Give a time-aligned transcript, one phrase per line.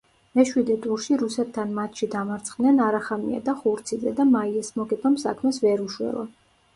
[0.37, 6.25] მეშვიდე ტურში რუსეთთან მატჩში დამარცხდნენ არახამია და ხურციძე და მაიას მოგებამ საქმეს ვერ უშველა.